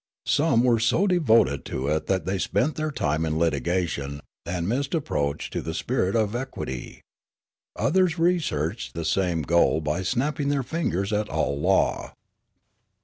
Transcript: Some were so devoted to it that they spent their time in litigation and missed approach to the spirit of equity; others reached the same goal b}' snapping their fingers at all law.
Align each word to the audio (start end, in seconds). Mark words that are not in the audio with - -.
Some 0.25 0.63
were 0.63 0.79
so 0.79 1.05
devoted 1.05 1.63
to 1.65 1.87
it 1.89 2.07
that 2.07 2.25
they 2.25 2.39
spent 2.39 2.73
their 2.75 2.89
time 2.89 3.23
in 3.23 3.37
litigation 3.37 4.19
and 4.47 4.67
missed 4.67 4.95
approach 4.95 5.51
to 5.51 5.61
the 5.61 5.75
spirit 5.75 6.15
of 6.15 6.33
equity; 6.35 7.03
others 7.75 8.17
reached 8.17 8.95
the 8.95 9.05
same 9.05 9.43
goal 9.43 9.79
b}' 9.79 10.01
snapping 10.03 10.49
their 10.49 10.63
fingers 10.63 11.13
at 11.13 11.29
all 11.29 11.59
law. 11.61 12.13